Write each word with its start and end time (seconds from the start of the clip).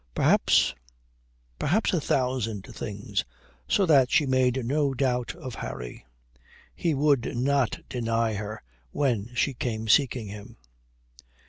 Perhaps 0.15 0.73
perhaps 1.59 1.93
a 1.93 2.01
thousand 2.01 2.63
things, 2.63 3.23
so 3.67 3.85
that 3.85 4.09
she 4.09 4.25
made 4.25 4.65
no 4.65 4.95
doubt 4.95 5.35
of 5.35 5.53
Harry. 5.53 6.07
He 6.75 6.95
would 6.95 7.37
not 7.37 7.81
deny 7.87 8.33
her 8.33 8.63
when 8.89 9.29
she 9.35 9.53
came 9.53 9.87
seeking 9.87 10.25
him. 10.25 10.57